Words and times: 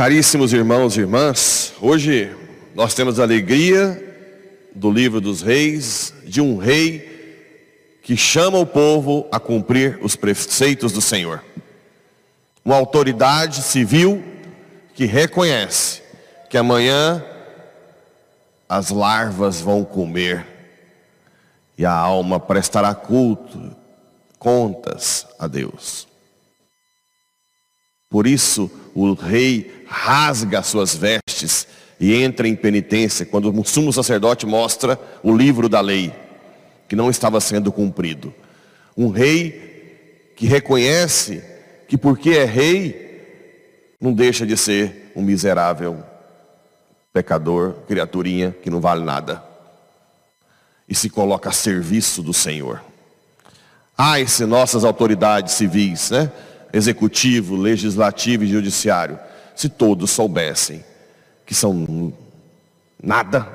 Caríssimos 0.00 0.54
irmãos 0.54 0.96
e 0.96 1.00
irmãs, 1.00 1.74
hoje 1.78 2.34
nós 2.74 2.94
temos 2.94 3.20
a 3.20 3.22
alegria 3.22 4.02
do 4.74 4.90
livro 4.90 5.20
dos 5.20 5.42
reis, 5.42 6.14
de 6.24 6.40
um 6.40 6.56
rei 6.56 7.98
que 8.02 8.16
chama 8.16 8.58
o 8.58 8.64
povo 8.64 9.28
a 9.30 9.38
cumprir 9.38 9.98
os 10.00 10.16
preceitos 10.16 10.92
do 10.92 11.02
Senhor. 11.02 11.44
Uma 12.64 12.76
autoridade 12.76 13.60
civil 13.60 14.24
que 14.94 15.04
reconhece 15.04 16.00
que 16.48 16.56
amanhã 16.56 17.22
as 18.66 18.88
larvas 18.88 19.60
vão 19.60 19.84
comer 19.84 20.46
e 21.76 21.84
a 21.84 21.92
alma 21.92 22.40
prestará 22.40 22.94
culto, 22.94 23.76
contas 24.38 25.26
a 25.38 25.46
Deus. 25.46 26.09
Por 28.10 28.26
isso, 28.26 28.68
o 28.92 29.14
rei 29.14 29.84
rasga 29.86 30.64
suas 30.64 30.96
vestes 30.96 31.66
e 32.00 32.12
entra 32.12 32.48
em 32.48 32.56
penitência 32.56 33.24
quando 33.24 33.56
o 33.56 33.64
sumo 33.64 33.92
sacerdote 33.92 34.46
mostra 34.46 34.98
o 35.22 35.34
livro 35.34 35.68
da 35.68 35.80
lei, 35.80 36.12
que 36.88 36.96
não 36.96 37.08
estava 37.08 37.40
sendo 37.40 37.70
cumprido. 37.70 38.34
Um 38.96 39.10
rei 39.10 40.32
que 40.34 40.46
reconhece 40.46 41.40
que 41.86 41.96
porque 41.96 42.30
é 42.30 42.44
rei, 42.44 43.94
não 44.00 44.12
deixa 44.12 44.44
de 44.44 44.56
ser 44.56 45.12
um 45.14 45.22
miserável 45.22 46.02
pecador, 47.12 47.74
criaturinha 47.86 48.54
que 48.62 48.70
não 48.70 48.80
vale 48.80 49.04
nada. 49.04 49.42
E 50.88 50.94
se 50.96 51.08
coloca 51.08 51.50
a 51.50 51.52
serviço 51.52 52.22
do 52.22 52.32
Senhor. 52.32 52.82
Ai, 53.96 54.26
se 54.26 54.46
nossas 54.46 54.82
autoridades 54.82 55.54
civis, 55.54 56.10
né? 56.10 56.32
Executivo, 56.72 57.56
legislativo 57.56 58.44
e 58.44 58.48
judiciário, 58.48 59.18
se 59.54 59.68
todos 59.68 60.10
soubessem 60.10 60.84
que 61.44 61.54
são 61.54 62.12
nada 63.02 63.48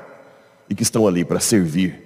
e 0.68 0.74
que 0.74 0.82
estão 0.82 1.06
ali 1.06 1.24
para 1.24 1.40
servir 1.40 2.02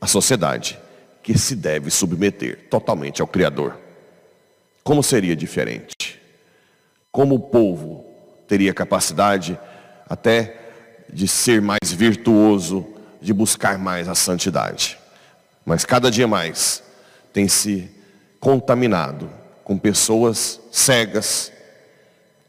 a 0.00 0.06
sociedade, 0.06 0.78
que 1.22 1.36
se 1.36 1.56
deve 1.56 1.90
submeter 1.90 2.68
totalmente 2.70 3.20
ao 3.20 3.26
Criador. 3.26 3.78
Como 4.84 5.02
seria 5.02 5.34
diferente? 5.34 6.20
Como 7.10 7.34
o 7.36 7.40
povo 7.40 8.04
teria 8.46 8.72
capacidade 8.72 9.58
até 10.08 10.56
de 11.12 11.28
ser 11.28 11.60
mais 11.60 11.92
virtuoso, 11.92 12.86
de 13.20 13.32
buscar 13.32 13.78
mais 13.78 14.08
a 14.08 14.14
santidade. 14.14 14.98
Mas 15.64 15.84
cada 15.84 16.10
dia 16.10 16.26
mais 16.26 16.82
tem 17.32 17.48
se 17.48 17.90
contaminado 18.40 19.41
com 19.64 19.78
pessoas 19.78 20.60
cegas, 20.70 21.52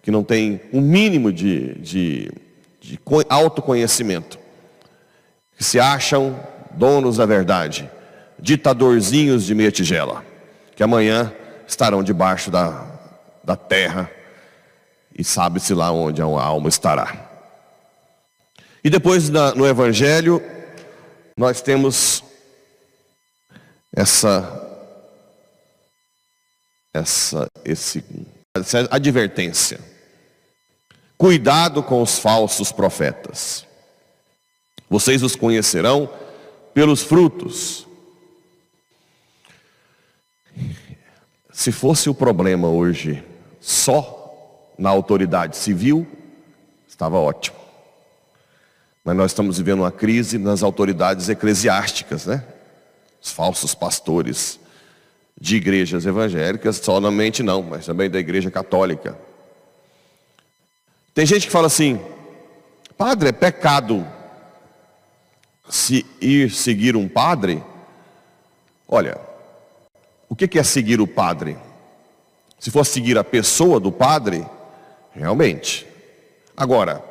que 0.02 0.11
não 0.11 0.23
têm 0.23 0.61
um 0.73 0.81
mínimo 0.81 1.31
de, 1.31 1.75
de, 1.75 2.31
de 2.81 3.00
autoconhecimento, 3.30 4.38
que 5.58 5.64
se 5.64 5.80
acham 5.80 6.38
donos 6.72 7.17
da 7.17 7.25
verdade, 7.25 7.89
ditadorzinhos 8.39 9.45
de 9.45 9.56
meia 9.56 9.72
tigela, 9.72 10.25
que 10.75 10.84
amanhã 10.84 11.31
estarão 11.67 12.03
debaixo 12.03 12.52
da, 12.52 12.86
da 13.44 13.56
terra 13.56 14.09
e 15.17 15.23
sabe-se 15.23 15.73
lá 15.73 15.91
onde 15.91 16.22
a 16.22 16.25
alma 16.25 16.67
estará. 16.67 17.30
E 18.84 18.89
depois 18.89 19.30
no 19.30 19.66
Evangelho, 19.66 20.41
nós 21.38 21.61
temos 21.61 22.23
essa 23.95 24.62
essa, 26.94 27.50
esse, 27.66 28.04
essa 28.56 28.88
advertência. 28.92 29.80
Cuidado 31.18 31.81
com 31.81 32.02
os 32.02 32.20
falsos 32.20 32.72
profetas. 32.72 33.66
Vocês 34.90 35.24
os 35.24 35.36
conhecerão 35.36 36.09
pelos 36.74 37.02
frutos. 37.02 37.88
Se 41.52 41.72
fosse 41.72 42.09
o 42.09 42.14
problema 42.14 42.68
hoje 42.68 43.24
só 43.59 44.20
na 44.78 44.90
autoridade 44.90 45.56
civil, 45.56 46.06
estava 46.88 47.18
ótimo. 47.18 47.58
Mas 49.03 49.16
nós 49.16 49.32
estamos 49.32 49.58
vivendo 49.58 49.80
uma 49.80 49.92
crise 49.92 50.38
nas 50.38 50.64
autoridades 50.64 51.30
eclesiásticas, 51.30 52.26
né? 52.26 52.44
Os 53.22 53.32
falsos 53.32 53.74
pastores, 53.76 54.59
de 55.40 55.58
igrejas 55.58 56.06
evangélicas, 56.06 56.78
somente 56.78 57.44
não, 57.44 57.62
mas 57.62 57.86
também 57.86 58.10
da 58.10 58.20
igreja 58.20 58.50
católica. 58.50 59.18
Tem 61.14 61.26
gente 61.26 61.46
que 61.48 61.52
fala 61.52 61.68
assim, 61.68 62.00
padre, 62.98 63.30
é 63.30 63.32
pecado 63.32 64.06
se 65.70 66.06
ir 66.22 66.52
seguir 66.52 66.96
um 66.96 67.08
padre? 67.08 67.64
Olha, 68.88 69.18
o 70.30 70.36
que 70.36 70.58
é 70.58 70.64
seguir 70.64 71.00
o 71.00 71.08
padre? 71.08 71.58
Se 72.60 72.72
for 72.72 72.86
seguir 72.86 73.18
a 73.18 73.24
pessoa 73.24 73.80
do 73.80 73.92
padre, 73.92 74.46
realmente. 75.12 75.86
Agora, 76.56 77.04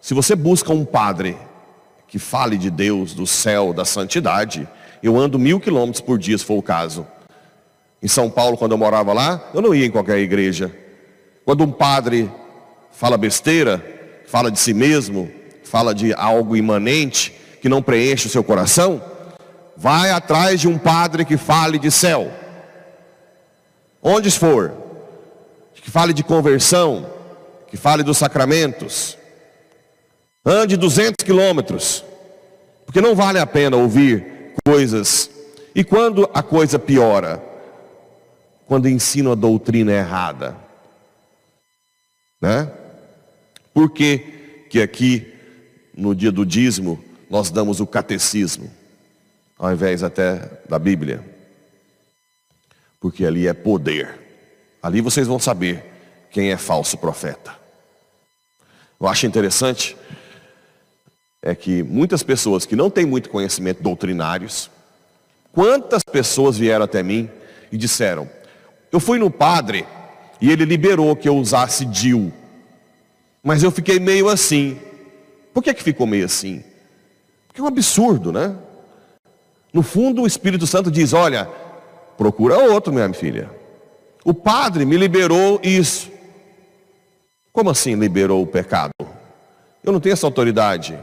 se 0.00 0.14
você 0.14 0.36
busca 0.36 0.72
um 0.72 0.84
padre 0.84 1.36
que 2.06 2.18
fale 2.18 2.56
de 2.56 2.70
Deus, 2.70 3.12
do 3.12 3.26
céu, 3.26 3.72
da 3.72 3.84
santidade, 3.84 4.68
eu 5.02 5.18
ando 5.18 5.38
mil 5.38 5.58
quilômetros 5.58 6.00
por 6.00 6.18
dia, 6.18 6.38
se 6.38 6.44
for 6.44 6.56
o 6.56 6.62
caso. 6.62 7.06
Em 8.04 8.08
São 8.08 8.28
Paulo, 8.28 8.58
quando 8.58 8.72
eu 8.72 8.78
morava 8.78 9.14
lá, 9.14 9.48
eu 9.54 9.62
não 9.62 9.74
ia 9.74 9.86
em 9.86 9.90
qualquer 9.90 10.18
igreja. 10.18 10.70
Quando 11.42 11.64
um 11.64 11.72
padre 11.72 12.30
fala 12.92 13.16
besteira, 13.16 13.82
fala 14.26 14.50
de 14.50 14.60
si 14.60 14.74
mesmo, 14.74 15.32
fala 15.62 15.94
de 15.94 16.12
algo 16.12 16.54
imanente 16.54 17.34
que 17.62 17.68
não 17.68 17.82
preenche 17.82 18.26
o 18.26 18.30
seu 18.30 18.44
coração, 18.44 19.02
vai 19.74 20.10
atrás 20.10 20.60
de 20.60 20.68
um 20.68 20.76
padre 20.76 21.24
que 21.24 21.38
fale 21.38 21.78
de 21.78 21.90
céu. 21.90 22.30
Onde 24.02 24.30
for, 24.30 24.74
que 25.72 25.90
fale 25.90 26.12
de 26.12 26.22
conversão, 26.22 27.06
que 27.68 27.78
fale 27.78 28.02
dos 28.02 28.18
sacramentos. 28.18 29.16
Ande 30.44 30.76
200 30.76 31.24
quilômetros, 31.24 32.04
porque 32.84 33.00
não 33.00 33.14
vale 33.14 33.38
a 33.38 33.46
pena 33.46 33.78
ouvir 33.78 34.52
coisas. 34.62 35.30
E 35.74 35.82
quando 35.82 36.28
a 36.34 36.42
coisa 36.42 36.78
piora, 36.78 37.53
quando 38.66 38.88
ensino 38.88 39.32
a 39.32 39.34
doutrina 39.34 39.92
errada. 39.92 40.56
Né? 42.40 42.70
Por 43.72 43.90
que, 43.90 44.66
que 44.70 44.80
aqui, 44.80 45.32
no 45.96 46.14
dia 46.14 46.30
do 46.30 46.44
dízimo, 46.44 47.02
nós 47.28 47.50
damos 47.50 47.80
o 47.80 47.86
catecismo, 47.86 48.70
ao 49.58 49.72
invés 49.72 50.02
até 50.02 50.50
da 50.68 50.78
Bíblia? 50.78 51.24
Porque 53.00 53.24
ali 53.24 53.46
é 53.46 53.52
poder. 53.52 54.18
Ali 54.82 55.00
vocês 55.00 55.26
vão 55.26 55.38
saber 55.38 55.84
quem 56.30 56.50
é 56.50 56.56
falso 56.56 56.98
profeta. 56.98 57.54
Eu 59.00 59.06
acho 59.06 59.26
interessante 59.26 59.96
é 61.42 61.54
que 61.54 61.82
muitas 61.82 62.22
pessoas 62.22 62.64
que 62.64 62.74
não 62.74 62.88
têm 62.88 63.04
muito 63.04 63.28
conhecimento 63.28 63.82
doutrinários, 63.82 64.70
quantas 65.52 66.02
pessoas 66.02 66.56
vieram 66.56 66.86
até 66.86 67.02
mim 67.02 67.28
e 67.70 67.76
disseram: 67.76 68.28
eu 68.94 69.00
fui 69.00 69.18
no 69.18 69.28
padre 69.28 69.84
e 70.40 70.52
ele 70.52 70.64
liberou 70.64 71.16
que 71.16 71.28
eu 71.28 71.36
usasse 71.36 71.84
DIL. 71.84 72.32
Mas 73.42 73.60
eu 73.60 73.72
fiquei 73.72 73.98
meio 73.98 74.28
assim. 74.28 74.78
Por 75.52 75.64
que, 75.64 75.74
que 75.74 75.82
ficou 75.82 76.06
meio 76.06 76.24
assim? 76.24 76.62
Porque 77.48 77.60
é 77.60 77.64
um 77.64 77.66
absurdo, 77.66 78.30
né? 78.30 78.56
No 79.72 79.82
fundo, 79.82 80.22
o 80.22 80.26
Espírito 80.28 80.64
Santo 80.64 80.92
diz: 80.92 81.12
Olha, 81.12 81.50
procura 82.16 82.56
outro, 82.56 82.92
minha 82.92 83.12
filha. 83.12 83.50
O 84.24 84.32
padre 84.32 84.84
me 84.84 84.96
liberou 84.96 85.58
isso. 85.60 86.08
Como 87.52 87.70
assim 87.70 87.96
liberou 87.96 88.44
o 88.44 88.46
pecado? 88.46 88.92
Eu 89.82 89.92
não 89.92 89.98
tenho 89.98 90.12
essa 90.12 90.26
autoridade. 90.26 90.96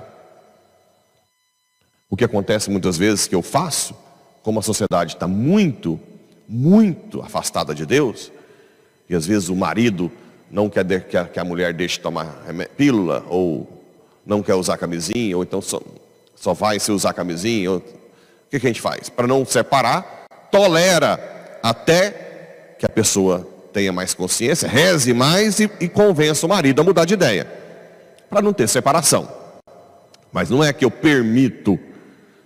O 2.09 2.15
que 2.15 2.23
acontece 2.23 2.69
muitas 2.69 2.97
vezes 2.97 3.27
que 3.27 3.35
eu 3.35 3.41
faço, 3.41 3.93
como 4.41 4.59
a 4.59 4.63
sociedade 4.63 5.15
está 5.15 5.27
muito 5.27 5.99
muito 6.47 7.21
afastada 7.21 7.73
de 7.73 7.85
Deus, 7.85 8.31
e 9.09 9.15
às 9.15 9.25
vezes 9.25 9.49
o 9.49 9.55
marido 9.55 10.11
não 10.49 10.69
quer 10.69 10.85
que 11.31 11.39
a 11.39 11.43
mulher 11.43 11.73
deixe 11.73 11.99
tomar 11.99 12.45
pílula, 12.75 13.25
ou 13.29 13.67
não 14.25 14.43
quer 14.43 14.55
usar 14.55 14.77
camisinha, 14.77 15.35
ou 15.35 15.43
então 15.43 15.61
só, 15.61 15.81
só 16.35 16.53
vai 16.53 16.79
se 16.79 16.91
usar 16.91 17.13
camisinha. 17.13 17.71
Ou... 17.71 17.77
O 17.77 17.83
que, 18.49 18.59
que 18.59 18.67
a 18.67 18.69
gente 18.69 18.81
faz? 18.81 19.09
Para 19.09 19.27
não 19.27 19.45
separar, 19.45 20.25
tolera 20.51 21.59
até 21.63 22.75
que 22.77 22.85
a 22.85 22.89
pessoa 22.89 23.47
tenha 23.71 23.93
mais 23.93 24.13
consciência, 24.13 24.67
reze 24.67 25.13
mais 25.13 25.59
e, 25.59 25.69
e 25.79 25.87
convença 25.87 26.45
o 26.45 26.49
marido 26.49 26.81
a 26.81 26.83
mudar 26.83 27.05
de 27.05 27.13
ideia, 27.13 27.47
para 28.29 28.41
não 28.41 28.51
ter 28.51 28.67
separação. 28.67 29.29
Mas 30.31 30.49
não 30.49 30.63
é 30.63 30.73
que 30.73 30.83
eu 30.83 30.91
permito, 30.91 31.79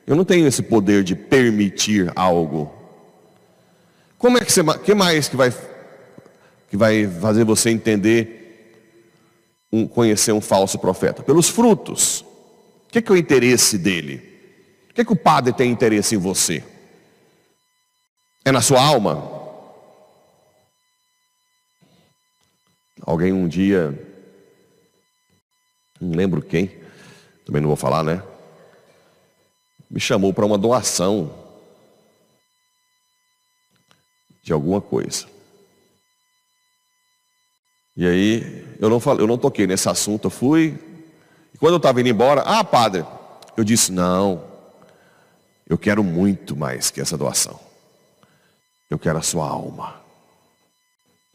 eu 0.05 0.15
não 0.15 0.25
tenho 0.25 0.45
esse 0.47 0.61
poder 0.61 1.03
de 1.03 1.15
permitir 1.15 2.11
algo. 2.15 2.73
Como 4.25 4.39
é 4.39 4.41
que 4.43 4.51
você, 4.51 4.63
que 4.83 4.95
mais 4.95 5.29
que 5.29 5.37
vai, 5.37 5.51
que 6.67 6.75
vai 6.75 7.07
fazer 7.07 7.43
você 7.43 7.69
entender 7.69 8.81
um, 9.71 9.87
conhecer 9.87 10.31
um 10.31 10.41
falso 10.41 10.79
profeta? 10.79 11.21
Pelos 11.21 11.47
frutos. 11.47 12.21
O 12.21 12.91
que 12.91 12.97
é, 12.97 13.01
que 13.03 13.11
é 13.11 13.13
o 13.13 13.17
interesse 13.17 13.77
dele? 13.77 14.15
O 14.89 14.93
que 14.95 15.01
é 15.01 15.05
que 15.05 15.13
o 15.13 15.15
padre 15.15 15.53
tem 15.53 15.69
interesse 15.69 16.15
em 16.15 16.17
você? 16.17 16.63
É 18.43 18.51
na 18.51 18.61
sua 18.61 18.83
alma? 18.83 19.31
Alguém 23.03 23.31
um 23.31 23.47
dia, 23.47 23.93
não 26.01 26.17
lembro 26.17 26.41
quem, 26.41 26.71
também 27.45 27.61
não 27.61 27.67
vou 27.67 27.77
falar, 27.77 28.03
né? 28.03 28.23
Me 29.87 29.99
chamou 29.99 30.33
para 30.33 30.47
uma 30.47 30.57
doação 30.57 31.44
de 34.45 34.53
alguma 34.53 34.79
coisa. 34.79 35.25
E 37.97 38.05
aí, 38.05 38.77
eu 38.79 38.91
não 38.91 38.99
falei, 38.99 39.23
eu 39.23 39.27
não 39.27 39.39
toquei 39.39 39.65
nesse 39.65 39.89
assunto, 39.89 40.25
eu 40.25 40.29
fui. 40.29 40.77
E 41.51 41.57
quando 41.57 41.73
eu 41.73 41.77
estava 41.77 41.99
indo 41.99 42.09
embora, 42.09 42.41
ah, 42.41 42.63
padre, 42.63 43.03
eu 43.57 43.63
disse, 43.63 43.91
não, 43.91 44.45
eu 45.67 45.79
quero 45.79 46.03
muito 46.03 46.55
mais 46.55 46.91
que 46.91 47.01
essa 47.01 47.17
doação. 47.17 47.59
Eu 48.87 48.99
quero 48.99 49.17
a 49.17 49.23
sua 49.23 49.47
alma. 49.47 49.99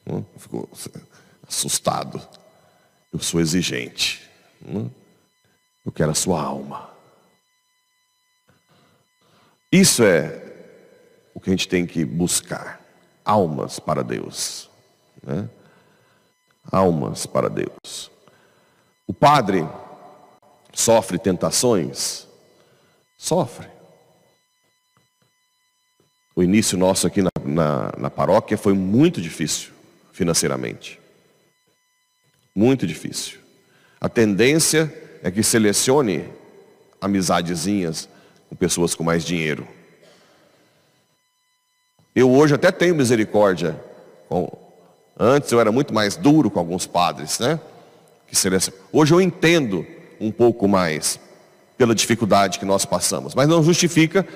Hum? 0.07 0.23
Ficou 0.39 0.69
assustado. 1.49 2.25
Eu 3.12 3.19
sou 3.19 3.41
exigente. 3.41 4.23
Hum? 4.65 4.89
Eu 5.85 5.91
quero 5.91 6.12
a 6.12 6.15
sua 6.15 6.41
alma. 6.41 6.89
Isso 9.73 10.05
é 10.05 10.41
o 11.35 11.41
que 11.41 11.51
a 11.51 11.53
gente 11.53 11.67
tem 11.67 11.85
que 11.85 12.05
buscar. 12.05 12.80
Almas 13.25 13.78
para 13.78 14.02
Deus. 14.02 14.69
Né? 15.22 15.49
almas 16.70 17.26
para 17.26 17.49
Deus. 17.49 18.11
O 19.06 19.12
padre 19.12 19.67
sofre 20.72 21.19
tentações? 21.19 22.26
Sofre. 23.17 23.69
O 26.34 26.43
início 26.43 26.78
nosso 26.78 27.06
aqui 27.06 27.22
na, 27.22 27.31
na, 27.44 27.93
na 27.99 28.11
paróquia 28.11 28.56
foi 28.56 28.72
muito 28.72 29.20
difícil 29.20 29.73
financeiramente. 30.12 30.99
Muito 32.55 32.87
difícil. 32.87 33.38
A 34.00 34.08
tendência 34.08 34.93
é 35.23 35.31
que 35.31 35.43
selecione 35.43 36.28
amizadezinhas 37.00 38.08
com 38.49 38.56
pessoas 38.56 38.94
com 38.94 39.05
mais 39.05 39.25
dinheiro. 39.25 39.66
Eu 42.15 42.31
hoje 42.31 42.55
até 42.55 42.71
tenho 42.71 42.95
misericórdia 42.95 43.79
Antes 45.23 45.53
eu 45.53 45.61
era 45.61 45.71
muito 45.71 45.93
mais 45.93 46.17
duro 46.17 46.51
com 46.51 46.59
alguns 46.59 46.87
padres, 46.87 47.39
né? 47.39 47.61
Que 48.27 48.35
Hoje 48.91 49.12
eu 49.12 49.21
entendo 49.21 49.87
um 50.19 50.31
pouco 50.31 50.67
mais 50.67 51.21
pela 51.77 51.95
dificuldade 51.95 52.59
que 52.59 52.65
nós 52.65 52.87
passamos, 52.87 53.35
mas 53.35 53.47
não 53.47 53.62
justifica 53.62 54.27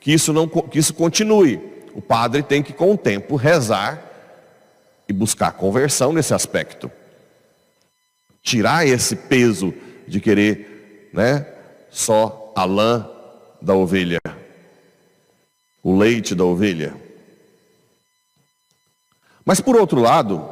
que 0.00 0.12
isso 0.12 0.32
não 0.32 0.46
que 0.46 0.78
isso 0.78 0.92
continue. 0.92 1.58
O 1.94 2.02
padre 2.02 2.42
tem 2.42 2.62
que 2.62 2.74
com 2.74 2.92
o 2.92 2.98
tempo 2.98 3.36
rezar 3.36 4.02
e 5.08 5.12
buscar 5.14 5.52
conversão 5.52 6.12
nesse 6.12 6.34
aspecto. 6.34 6.90
Tirar 8.42 8.86
esse 8.86 9.16
peso 9.16 9.72
de 10.06 10.20
querer, 10.20 11.10
né, 11.12 11.46
só 11.90 12.52
a 12.54 12.64
lã 12.66 13.08
da 13.62 13.74
ovelha, 13.74 14.20
o 15.82 15.96
leite 15.96 16.34
da 16.34 16.44
ovelha. 16.44 17.07
Mas 19.48 19.62
por 19.62 19.76
outro 19.76 19.98
lado, 19.98 20.46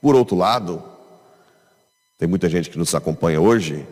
por 0.00 0.16
outro 0.16 0.34
lado, 0.34 0.82
tem 2.18 2.26
muita 2.26 2.48
gente 2.48 2.70
que 2.70 2.78
nos 2.78 2.94
acompanha 2.94 3.38
hoje, 3.38 3.86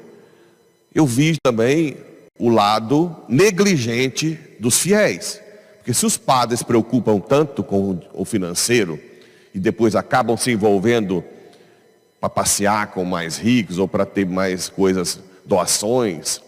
eu 0.95 1.05
vi 1.05 1.37
também 1.43 1.99
o 2.39 2.49
lado 2.49 3.15
negligente 3.29 4.41
dos 4.59 4.79
fiéis. 4.79 5.39
Porque 5.77 5.93
se 5.93 6.07
os 6.07 6.17
padres 6.17 6.61
se 6.61 6.65
preocupam 6.65 7.21
tanto 7.21 7.63
com 7.63 8.01
o 8.15 8.25
financeiro 8.25 8.99
e 9.55 9.59
depois 9.59 9.95
acabam 9.95 10.35
se 10.35 10.51
envolvendo 10.51 11.23
para 12.19 12.31
passear 12.31 12.87
com 12.93 13.05
mais 13.05 13.37
ricos 13.37 13.77
ou 13.77 13.87
para 13.87 14.07
ter 14.07 14.25
mais 14.25 14.71
coisas, 14.71 15.21
doações, 15.45 16.41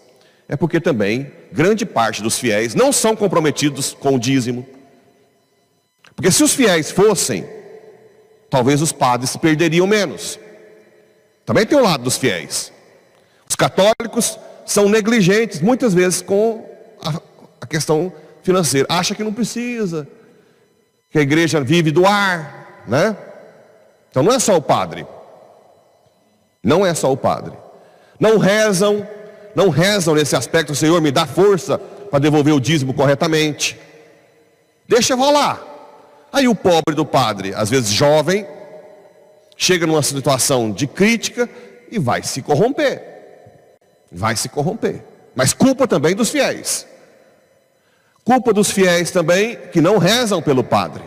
é 0.48 0.56
porque 0.56 0.80
também 0.80 1.30
grande 1.52 1.84
parte 1.84 2.22
dos 2.22 2.38
fiéis 2.38 2.74
não 2.74 2.90
são 2.90 3.14
comprometidos 3.14 3.92
com 3.92 4.14
o 4.14 4.18
dízimo 4.18 4.66
porque 6.20 6.30
se 6.30 6.44
os 6.44 6.52
fiéis 6.52 6.90
fossem, 6.90 7.48
talvez 8.50 8.82
os 8.82 8.92
padres 8.92 9.34
perderiam 9.38 9.86
menos. 9.86 10.38
Também 11.46 11.64
tem 11.64 11.78
o 11.78 11.82
lado 11.82 12.04
dos 12.04 12.18
fiéis. 12.18 12.70
Os 13.48 13.56
católicos 13.56 14.38
são 14.66 14.86
negligentes 14.86 15.62
muitas 15.62 15.94
vezes 15.94 16.20
com 16.20 16.68
a, 17.02 17.18
a 17.62 17.66
questão 17.66 18.12
financeira. 18.42 18.86
Acha 18.90 19.14
que 19.14 19.24
não 19.24 19.32
precisa, 19.32 20.06
que 21.10 21.18
a 21.18 21.22
igreja 21.22 21.58
vive 21.58 21.90
do 21.90 22.04
ar, 22.04 22.84
né? 22.86 23.16
Então 24.10 24.22
não 24.22 24.34
é 24.34 24.38
só 24.38 24.58
o 24.58 24.62
padre. 24.62 25.06
Não 26.62 26.84
é 26.84 26.92
só 26.92 27.10
o 27.10 27.16
padre. 27.16 27.54
Não 28.20 28.36
rezam, 28.36 29.08
não 29.54 29.70
rezam 29.70 30.14
nesse 30.14 30.36
aspecto, 30.36 30.74
Senhor, 30.74 31.00
me 31.00 31.10
dá 31.10 31.24
força 31.24 31.78
para 31.78 32.18
devolver 32.18 32.52
o 32.52 32.60
dízimo 32.60 32.92
corretamente. 32.92 33.80
Deixa 34.86 35.14
rolar. 35.14 35.69
Aí 36.32 36.46
o 36.46 36.54
pobre 36.54 36.94
do 36.94 37.04
padre, 37.04 37.54
às 37.54 37.68
vezes 37.68 37.90
jovem, 37.90 38.46
chega 39.56 39.86
numa 39.86 40.02
situação 40.02 40.70
de 40.70 40.86
crítica 40.86 41.48
e 41.90 41.98
vai 41.98 42.22
se 42.22 42.40
corromper. 42.40 43.02
Vai 44.10 44.36
se 44.36 44.48
corromper. 44.48 45.04
Mas 45.34 45.52
culpa 45.52 45.86
também 45.86 46.14
dos 46.14 46.30
fiéis. 46.30 46.86
Culpa 48.24 48.52
dos 48.52 48.70
fiéis 48.70 49.10
também 49.10 49.56
que 49.72 49.80
não 49.80 49.98
rezam 49.98 50.40
pelo 50.42 50.62
padre. 50.62 51.02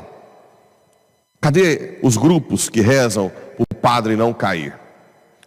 Cadê 1.39 1.99
os 2.01 2.17
grupos 2.17 2.69
que 2.69 2.81
rezam 2.81 3.29
para 3.29 3.63
o 3.63 3.75
padre 3.75 4.15
não 4.15 4.33
cair? 4.33 4.77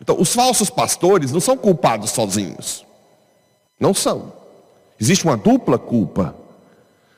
Então, 0.00 0.20
os 0.20 0.32
falsos 0.34 0.69
pastores 0.69 1.32
não 1.32 1.40
são 1.40 1.56
culpados 1.56 2.11
sozinhos. 2.11 2.84
Não 3.81 3.94
são. 3.94 4.32
Existe 5.00 5.25
uma 5.25 5.37
dupla 5.37 5.78
culpa. 5.78 6.35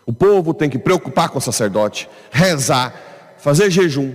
O 0.09 0.13
povo 0.15 0.55
tem 0.55 0.71
que 0.71 0.79
preocupar 0.79 1.29
com 1.29 1.37
o 1.37 1.43
sacerdote, 1.43 2.09
rezar, 2.31 3.35
fazer 3.37 3.71
jejum 3.71 4.15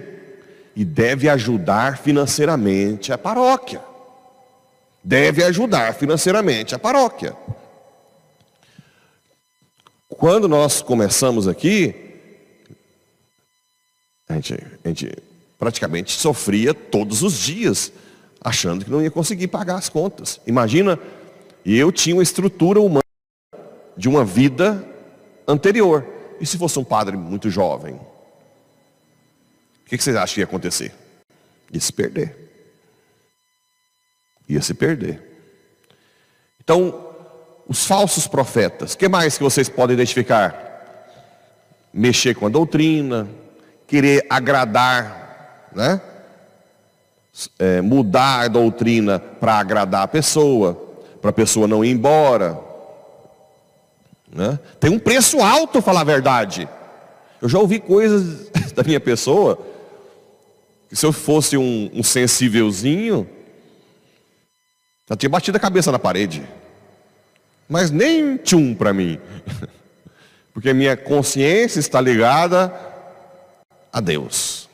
e 0.75 0.83
deve 0.83 1.29
ajudar 1.29 1.99
financeiramente 1.99 3.13
a 3.13 3.17
paróquia. 3.17 3.79
Deve 5.03 5.43
ajudar 5.43 5.93
financeiramente 5.93 6.73
a 6.73 6.79
paróquia. 6.79 7.37
Quando 10.09 10.47
nós 10.47 10.81
começamos 10.81 11.47
aqui, 11.47 11.93
a 14.27 14.33
gente, 14.33 14.55
a 14.83 14.87
gente 14.87 15.15
praticamente 15.59 16.13
sofria 16.13 16.73
todos 16.73 17.21
os 17.21 17.37
dias, 17.37 17.91
achando 18.41 18.83
que 18.83 18.89
não 18.89 19.03
ia 19.03 19.11
conseguir 19.11 19.47
pagar 19.47 19.75
as 19.75 19.89
contas. 19.89 20.41
Imagina, 20.47 20.97
eu 21.63 21.91
tinha 21.91 22.15
uma 22.15 22.23
estrutura 22.23 22.81
humana 22.81 23.03
de 23.95 24.09
uma 24.09 24.25
vida 24.25 24.89
anterior. 25.47 26.05
E 26.39 26.45
se 26.45 26.57
fosse 26.57 26.77
um 26.79 26.83
padre 26.83 27.15
muito 27.15 27.49
jovem? 27.49 27.95
O 27.95 29.85
que 29.85 29.97
vocês 29.97 30.15
acham 30.15 30.35
que 30.35 30.41
ia 30.41 30.45
acontecer? 30.45 30.93
Ia 31.71 31.79
se 31.79 31.93
perder. 31.93 32.35
Ia 34.47 34.61
se 34.61 34.73
perder. 34.73 35.21
Então, 36.63 37.13
os 37.67 37.85
falsos 37.85 38.27
profetas, 38.27 38.93
o 38.93 38.97
que 38.97 39.07
mais 39.07 39.37
que 39.37 39.43
vocês 39.43 39.69
podem 39.69 39.93
identificar? 39.95 40.61
Mexer 41.93 42.33
com 42.35 42.45
a 42.45 42.49
doutrina, 42.49 43.27
querer 43.87 44.25
agradar, 44.29 45.69
né? 45.73 46.01
É, 47.57 47.81
mudar 47.81 48.41
a 48.41 48.47
doutrina 48.47 49.19
para 49.19 49.55
agradar 49.55 50.03
a 50.03 50.07
pessoa, 50.07 50.75
para 51.19 51.31
a 51.31 51.33
pessoa 51.33 51.67
não 51.67 51.83
ir 51.83 51.91
embora, 51.91 52.59
né? 54.33 54.59
Tem 54.79 54.89
um 54.89 54.99
preço 54.99 55.39
alto, 55.41 55.81
falar 55.81 56.01
a 56.01 56.05
verdade. 56.05 56.67
Eu 57.41 57.47
já 57.47 57.59
ouvi 57.59 57.79
coisas 57.79 58.49
da 58.73 58.83
minha 58.83 58.99
pessoa, 58.99 59.59
que 60.89 60.95
se 60.95 61.05
eu 61.05 61.13
fosse 61.13 61.55
um, 61.57 61.89
um 61.93 62.03
sensívelzinho, 62.03 63.29
já 65.09 65.15
tinha 65.15 65.29
batido 65.29 65.57
a 65.57 65.59
cabeça 65.59 65.91
na 65.91 65.99
parede. 65.99 66.43
Mas 67.69 67.91
nem 67.91 68.37
tchum 68.37 68.73
para 68.73 68.93
mim. 68.93 69.19
Porque 70.53 70.73
minha 70.73 70.95
consciência 70.95 71.79
está 71.79 71.99
ligada 71.99 72.73
a 73.91 73.99
Deus. 73.99 74.69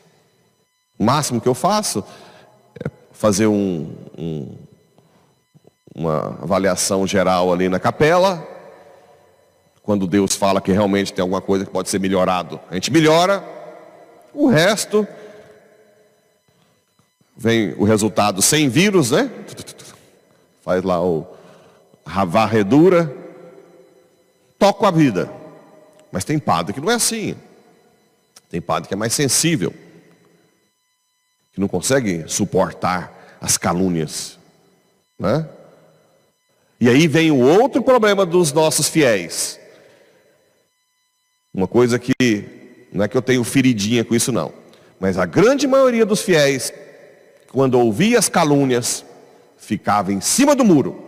O 0.98 1.04
máximo 1.04 1.40
que 1.40 1.48
eu 1.48 1.54
faço 1.54 2.04
é 2.78 2.90
fazer 3.12 3.46
um, 3.46 3.94
um, 4.16 4.54
uma 5.94 6.38
avaliação 6.42 7.06
geral 7.06 7.52
ali 7.52 7.68
na 7.68 7.78
capela, 7.78 8.46
quando 9.90 10.06
Deus 10.06 10.36
fala 10.36 10.60
que 10.60 10.70
realmente 10.70 11.12
tem 11.12 11.20
alguma 11.20 11.40
coisa 11.40 11.64
que 11.64 11.70
pode 11.72 11.88
ser 11.88 11.98
melhorado. 11.98 12.60
A 12.70 12.74
gente 12.74 12.92
melhora, 12.92 13.42
o 14.32 14.46
resto 14.46 15.04
vem 17.36 17.74
o 17.76 17.82
resultado 17.82 18.40
sem 18.40 18.68
vírus, 18.68 19.10
né? 19.10 19.28
Faz 20.62 20.84
lá 20.84 21.04
o 21.04 21.26
a 22.04 22.24
varredura, 22.24 23.12
toca 24.60 24.86
a 24.86 24.92
vida. 24.92 25.28
Mas 26.12 26.22
tem 26.22 26.38
padre 26.38 26.72
que 26.72 26.80
não 26.80 26.92
é 26.92 26.94
assim. 26.94 27.34
Tem 28.48 28.60
padre 28.60 28.86
que 28.86 28.94
é 28.94 28.96
mais 28.96 29.12
sensível, 29.12 29.74
que 31.52 31.60
não 31.60 31.66
consegue 31.66 32.26
suportar 32.28 33.36
as 33.40 33.58
calúnias, 33.58 34.38
né? 35.18 35.48
E 36.80 36.88
aí 36.88 37.08
vem 37.08 37.32
o 37.32 37.40
outro 37.40 37.82
problema 37.82 38.24
dos 38.24 38.52
nossos 38.52 38.88
fiéis. 38.88 39.58
Uma 41.52 41.66
coisa 41.66 41.98
que 41.98 42.14
não 42.92 43.04
é 43.04 43.08
que 43.08 43.16
eu 43.16 43.22
tenho 43.22 43.42
feridinha 43.42 44.04
com 44.04 44.14
isso 44.14 44.30
não, 44.30 44.52
mas 44.98 45.18
a 45.18 45.26
grande 45.26 45.66
maioria 45.66 46.06
dos 46.06 46.22
fiéis, 46.22 46.72
quando 47.52 47.78
ouvia 47.78 48.18
as 48.18 48.28
calúnias, 48.28 49.04
ficava 49.58 50.12
em 50.12 50.20
cima 50.20 50.54
do 50.54 50.64
muro. 50.64 51.04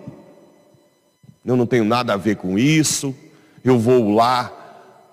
Eu 1.45 1.57
não 1.57 1.67
tenho 1.67 1.85
nada 1.85 2.15
a 2.15 2.17
ver 2.17 2.37
com 2.37 2.59
isso, 2.59 3.15
eu 3.65 3.79
vou 3.79 4.15
lá, 4.15 4.51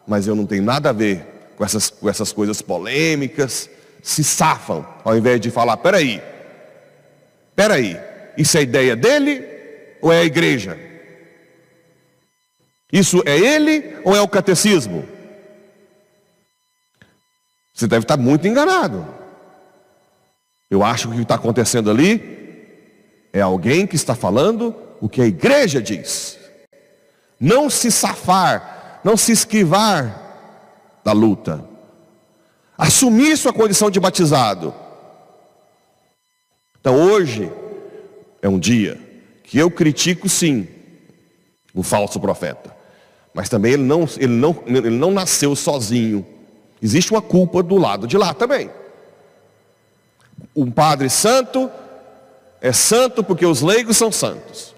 mas 0.08 0.28
eu 0.28 0.36
não 0.36 0.46
tenho 0.46 0.64
nada 0.64 0.90
a 0.90 0.94
ver 0.94 1.26
com 1.56 1.64
essas, 1.64 1.90
com 1.90 2.10
essas 2.10 2.32
coisas 2.32 2.62
polêmicas. 2.62 3.70
Se 4.02 4.24
safam, 4.24 4.86
ao 5.04 5.18
invés 5.18 5.42
de 5.42 5.52
falar, 5.52 5.78
peraí, 5.78 6.22
peraí, 7.56 8.00
isso 8.38 8.58
é 8.58 8.62
ideia 8.62 8.96
dele 8.96 9.44
ou 10.02 10.12
é 10.12 10.20
a 10.20 10.24
igreja? 10.24 10.78
Isso 12.92 13.22
é 13.26 13.38
ele 13.38 13.98
ou 14.04 14.16
é 14.16 14.22
o 14.22 14.28
catecismo? 14.28 15.19
Você 17.80 17.88
deve 17.88 18.04
estar 18.04 18.18
muito 18.18 18.46
enganado. 18.46 19.08
Eu 20.70 20.84
acho 20.84 21.08
que 21.08 21.14
o 21.14 21.16
que 21.16 21.24
está 21.24 21.36
acontecendo 21.36 21.90
ali 21.90 22.68
é 23.32 23.40
alguém 23.40 23.88
que 23.88 23.96
está 23.96 24.14
falando 24.14 24.76
o 25.00 25.08
que 25.08 25.22
a 25.22 25.26
igreja 25.26 25.82
diz. 25.82 26.38
Não 27.40 27.70
se 27.70 27.90
safar, 27.90 29.00
não 29.02 29.16
se 29.16 29.32
esquivar 29.32 31.00
da 31.06 31.14
luta. 31.14 31.64
Assumir 32.78 33.38
sua 33.38 33.54
condição 33.54 33.90
de 33.90 33.98
batizado. 33.98 34.74
Então 36.82 37.02
hoje 37.02 37.50
é 38.42 38.50
um 38.50 38.60
dia 38.60 39.00
que 39.42 39.58
eu 39.58 39.72
critico 39.72 40.28
sim 40.28 40.68
o 41.74 41.82
falso 41.82 42.20
profeta. 42.20 42.76
Mas 43.34 43.48
também 43.48 43.72
ele 43.72 43.84
não, 43.84 44.06
ele 44.18 44.34
não, 44.34 44.64
ele 44.68 44.90
não 44.90 45.12
nasceu 45.12 45.56
sozinho. 45.56 46.39
Existe 46.82 47.12
uma 47.12 47.22
culpa 47.22 47.62
do 47.62 47.78
lado 47.78 48.08
de 48.08 48.18
lá 48.18 48.34
também. 48.34 48.70
Um 50.56 50.72
padre 50.72 51.10
santo 51.10 51.70
é 52.62 52.72
santo 52.72 53.24
porque 53.24 53.46
os 53.46 53.62
leigos 53.62 53.98
são 53.98 54.12
santos. 54.12 54.74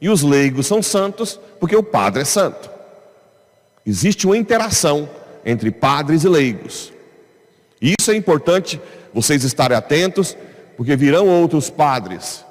E 0.00 0.08
os 0.08 0.22
leigos 0.22 0.66
são 0.66 0.82
santos 0.82 1.38
porque 1.58 1.76
o 1.76 1.82
padre 1.82 2.22
é 2.22 2.24
santo. 2.24 2.70
Existe 3.84 4.26
uma 4.26 4.36
interação 4.36 5.08
entre 5.44 5.70
padres 5.70 6.24
e 6.24 6.28
leigos. 6.28 6.92
E 7.80 7.94
isso 7.98 8.10
é 8.10 8.16
importante 8.16 8.80
vocês 9.12 9.42
estarem 9.42 9.76
atentos, 9.76 10.36
porque 10.76 10.94
virão 10.96 11.26
outros 11.26 11.68
padres. 11.70 12.44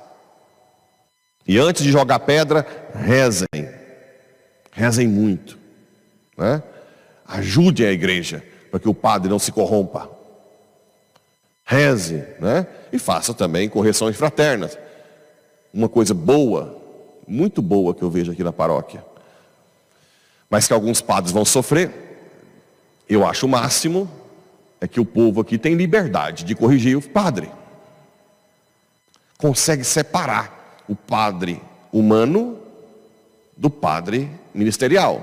E 1.47 1.57
antes 1.57 1.83
de 1.83 1.91
jogar 1.91 2.19
pedra, 2.19 2.65
rezem. 2.93 3.47
Rezem 4.71 5.07
muito. 5.07 5.57
Né? 6.37 6.61
Ajudem 7.25 7.87
a 7.87 7.91
igreja 7.91 8.43
para 8.69 8.79
que 8.79 8.89
o 8.89 8.93
padre 8.93 9.29
não 9.29 9.39
se 9.39 9.51
corrompa. 9.51 10.09
Reze, 11.65 12.23
né? 12.39 12.65
E 12.91 12.97
faça 12.97 13.33
também 13.33 13.69
correções 13.69 14.15
fraternas. 14.15 14.77
Uma 15.73 15.88
coisa 15.88 16.13
boa, 16.13 16.75
muito 17.27 17.61
boa 17.61 17.93
que 17.93 18.01
eu 18.01 18.09
vejo 18.09 18.31
aqui 18.31 18.43
na 18.43 18.51
paróquia. 18.51 19.05
Mas 20.49 20.67
que 20.67 20.73
alguns 20.73 20.99
padres 20.99 21.31
vão 21.31 21.45
sofrer. 21.45 21.91
Eu 23.07 23.25
acho 23.25 23.45
o 23.45 23.49
máximo 23.49 24.09
é 24.81 24.88
que 24.88 24.99
o 24.99 25.05
povo 25.05 25.41
aqui 25.41 25.57
tem 25.57 25.75
liberdade 25.75 26.43
de 26.43 26.55
corrigir 26.55 26.97
o 26.97 27.01
padre. 27.01 27.51
Consegue 29.38 29.83
separar 29.83 30.83
o 30.88 30.95
padre 30.95 31.61
humano 31.91 32.57
do 33.55 33.69
padre 33.69 34.29
ministerial. 34.53 35.21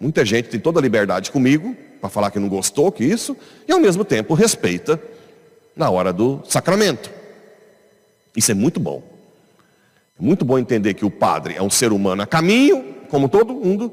Muita 0.00 0.24
gente 0.24 0.48
tem 0.48 0.58
toda 0.58 0.80
a 0.80 0.82
liberdade 0.82 1.30
comigo 1.30 1.76
para 2.00 2.08
falar 2.10 2.30
que 2.30 2.38
não 2.38 2.48
gostou 2.48 2.90
que 2.90 3.04
isso, 3.04 3.36
e 3.68 3.72
ao 3.72 3.78
mesmo 3.78 4.04
tempo 4.04 4.34
respeita 4.34 5.00
na 5.76 5.90
hora 5.90 6.12
do 6.12 6.40
sacramento. 6.44 7.10
Isso 8.36 8.50
é 8.50 8.54
muito 8.54 8.80
bom. 8.80 9.02
É 10.18 10.22
muito 10.22 10.44
bom 10.44 10.58
entender 10.58 10.94
que 10.94 11.04
o 11.04 11.10
padre 11.10 11.54
é 11.56 11.62
um 11.62 11.70
ser 11.70 11.92
humano 11.92 12.22
a 12.22 12.26
caminho, 12.26 12.96
como 13.08 13.28
todo 13.28 13.54
mundo. 13.54 13.92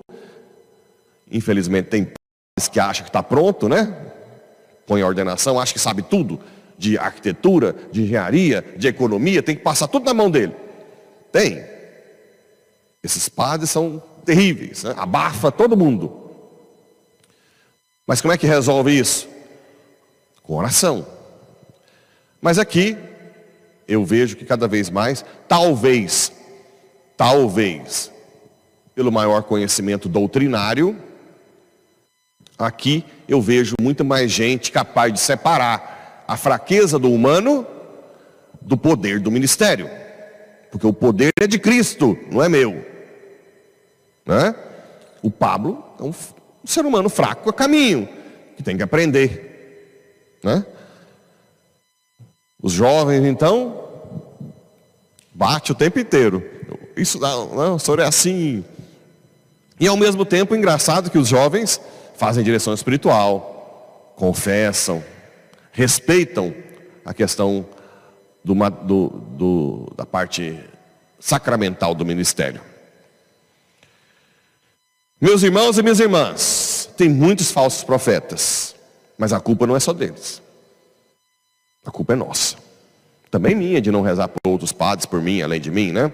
Infelizmente 1.32 1.90
tem 1.90 2.06
padres 2.06 2.70
que 2.72 2.80
acham 2.80 3.04
que 3.04 3.10
está 3.10 3.22
pronto, 3.22 3.68
né? 3.68 3.94
Põe 4.86 5.02
a 5.02 5.08
ordenação, 5.08 5.60
acha 5.60 5.74
que 5.74 5.80
sabe 5.80 6.02
tudo 6.02 6.40
de 6.78 6.98
arquitetura, 6.98 7.76
de 7.92 8.04
engenharia, 8.04 8.64
de 8.78 8.88
economia, 8.88 9.42
tem 9.42 9.56
que 9.56 9.64
passar 9.64 9.88
tudo 9.88 10.06
na 10.06 10.14
mão 10.14 10.30
dele. 10.30 10.54
Tem. 11.32 11.64
Esses 13.04 13.28
padres 13.28 13.70
são 13.70 14.02
terríveis, 14.24 14.84
né? 14.84 14.94
abafa 14.96 15.52
todo 15.52 15.76
mundo. 15.76 16.27
Mas 18.08 18.22
como 18.22 18.34
é 18.34 18.38
que 18.38 18.48
resolve 18.48 18.98
isso? 18.98 19.28
Com 20.42 20.56
oração. 20.56 21.06
Mas 22.42 22.58
aqui 22.58 22.98
eu 23.86 24.06
vejo 24.06 24.38
que 24.38 24.46
cada 24.46 24.66
vez 24.66 24.90
mais, 24.90 25.26
talvez, 25.46 26.32
talvez, 27.18 28.10
pelo 28.96 29.12
maior 29.12 29.44
conhecimento 29.44 30.08
doutrinário, 30.08 30.98
aqui 32.58 33.04
eu 33.28 33.42
vejo 33.42 33.76
muito 33.82 34.06
mais 34.06 34.32
gente 34.32 34.72
capaz 34.72 35.12
de 35.12 35.20
separar 35.20 36.24
a 36.26 36.38
fraqueza 36.38 36.98
do 36.98 37.12
humano 37.12 37.68
do 38.62 38.78
poder 38.78 39.20
do 39.20 39.30
ministério. 39.30 39.90
Porque 40.72 40.88
o 40.88 40.94
poder 40.94 41.32
é 41.42 41.48
de 41.48 41.60
Cristo, 41.60 42.18
não 42.32 42.42
é 42.42 42.48
meu. 42.48 42.86
Né? 44.26 44.56
O 45.22 45.30
Pablo 45.30 45.84
é 46.00 46.04
um 46.04 46.14
um 46.68 46.70
ser 46.70 46.86
humano 46.86 47.10
fraco 47.10 47.50
a 47.50 47.54
caminho, 47.54 48.10
que 48.58 48.62
tem 48.62 48.76
que 48.76 48.84
aprender. 48.84 50.38
Né? 50.44 50.66
Os 52.62 52.74
jovens, 52.74 53.24
então, 53.26 53.90
bate 55.34 55.72
o 55.72 55.76
tempo 55.76 55.98
inteiro. 55.98 56.44
Isso 56.98 57.20
não, 57.20 57.56
não, 57.56 57.76
o 57.76 57.80
senhor 57.80 58.00
é 58.00 58.06
assim. 58.06 58.66
E 59.80 59.88
ao 59.88 59.96
mesmo 59.96 60.26
tempo, 60.26 60.54
engraçado 60.54 61.10
que 61.10 61.18
os 61.18 61.30
jovens 61.30 61.80
fazem 62.18 62.44
direção 62.44 62.74
espiritual, 62.74 64.14
confessam, 64.18 65.02
respeitam 65.72 66.54
a 67.06 67.14
questão 67.14 67.66
do, 68.44 68.54
do, 68.54 69.08
do, 69.10 69.94
da 69.96 70.06
parte 70.06 70.60
sacramental 71.18 71.96
do 71.96 72.04
ministério. 72.04 72.60
Meus 75.20 75.42
irmãos 75.42 75.80
e 75.80 75.82
minhas 75.82 76.00
irmãs, 76.00 76.90
tem 76.96 77.10
muitos 77.10 77.52
falsos 77.52 77.84
profetas, 77.84 78.76
mas 79.18 79.34
a 79.34 79.40
culpa 79.40 79.66
não 79.66 79.76
é 79.76 79.80
só 79.80 79.92
deles. 79.92 80.42
A 81.84 81.90
culpa 81.90 82.14
é 82.14 82.16
nossa. 82.16 82.56
Também 83.32 83.56
minha 83.56 83.82
de 83.82 83.92
não 83.92 84.04
rezar 84.04 84.28
por 84.28 84.40
outros 84.48 84.72
padres, 84.72 85.08
por 85.08 85.20
mim, 85.20 85.42
além 85.42 85.60
de 85.60 85.72
mim, 85.72 85.92
né? 85.92 86.14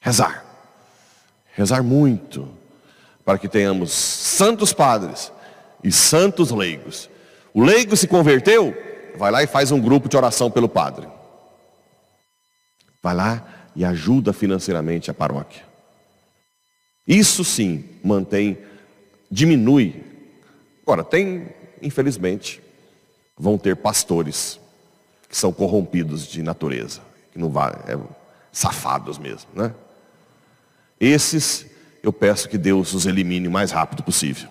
Rezar. 0.00 0.44
Rezar 1.52 1.82
muito, 1.84 2.48
para 3.24 3.38
que 3.38 3.48
tenhamos 3.48 3.92
santos 3.92 4.72
padres 4.72 5.30
e 5.82 5.92
santos 5.92 6.50
leigos. 6.50 7.08
O 7.52 7.62
leigo 7.62 7.96
se 7.96 8.08
converteu, 8.08 8.76
vai 9.16 9.30
lá 9.30 9.44
e 9.44 9.46
faz 9.46 9.70
um 9.70 9.80
grupo 9.80 10.08
de 10.08 10.16
oração 10.16 10.50
pelo 10.50 10.68
padre. 10.68 11.06
Vai 13.00 13.14
lá 13.14 13.44
e 13.76 13.84
ajuda 13.84 14.32
financeiramente 14.32 15.08
a 15.08 15.14
paróquia. 15.14 15.73
Isso 17.06 17.44
sim 17.44 17.84
mantém, 18.02 18.58
diminui. 19.30 20.02
Agora, 20.82 21.04
tem, 21.04 21.48
infelizmente, 21.82 22.62
vão 23.36 23.58
ter 23.58 23.76
pastores 23.76 24.58
que 25.28 25.36
são 25.36 25.52
corrompidos 25.52 26.26
de 26.26 26.42
natureza, 26.42 27.00
que 27.32 27.38
não 27.38 27.50
vai, 27.50 27.72
é, 27.86 27.98
safados 28.52 29.18
mesmo, 29.18 29.48
né? 29.54 29.74
Esses 31.00 31.66
eu 32.02 32.12
peço 32.12 32.48
que 32.48 32.58
Deus 32.58 32.92
os 32.92 33.06
elimine 33.06 33.48
o 33.48 33.50
mais 33.50 33.70
rápido 33.70 34.02
possível. 34.02 34.48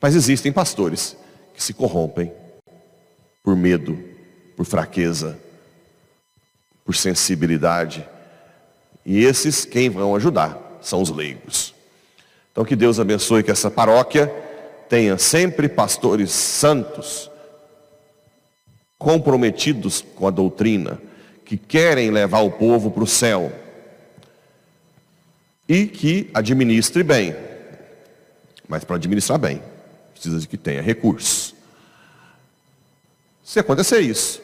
Mas 0.00 0.14
existem 0.14 0.52
pastores 0.52 1.16
que 1.54 1.62
se 1.62 1.72
corrompem 1.72 2.32
por 3.42 3.54
medo, 3.54 3.98
por 4.56 4.64
fraqueza, 4.64 5.38
por 6.84 6.94
sensibilidade. 6.94 8.06
E 9.04 9.22
esses 9.24 9.64
quem 9.64 9.88
vão 9.88 10.16
ajudar? 10.16 10.65
São 10.86 11.02
os 11.02 11.10
leigos. 11.10 11.74
Então 12.52 12.64
que 12.64 12.76
Deus 12.76 13.00
abençoe 13.00 13.42
que 13.42 13.50
essa 13.50 13.70
paróquia 13.70 14.32
tenha 14.88 15.18
sempre 15.18 15.68
pastores 15.68 16.30
santos 16.30 17.28
comprometidos 18.96 20.04
com 20.14 20.26
a 20.26 20.30
doutrina, 20.30 21.00
que 21.44 21.56
querem 21.56 22.10
levar 22.10 22.40
o 22.40 22.50
povo 22.50 22.90
para 22.90 23.02
o 23.02 23.06
céu 23.06 23.52
e 25.68 25.86
que 25.86 26.30
administre 26.32 27.02
bem. 27.02 27.36
Mas 28.68 28.84
para 28.84 28.96
administrar 28.96 29.38
bem, 29.38 29.60
precisa 30.12 30.38
de 30.38 30.46
que 30.46 30.56
tenha 30.56 30.80
recursos. 30.80 31.54
Se 33.44 33.58
acontecer 33.58 34.00
isso, 34.00 34.40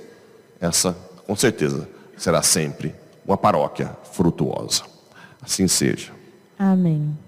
essa 0.61 0.93
com 1.27 1.37
certeza 1.37 1.89
será 2.17 2.43
sempre 2.43 2.95
uma 3.25 3.37
paróquia 3.37 3.97
frutuosa. 4.13 4.83
Assim 5.41 5.67
seja. 5.67 6.22
Amém. 6.63 7.19